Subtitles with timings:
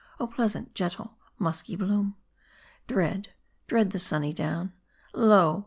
[0.19, 0.25] Oh!
[0.25, 2.15] pleasant, gentle, musky bloom!
[2.87, 3.33] Dread,
[3.67, 4.73] dread the sunny down;
[5.13, 5.59] Lo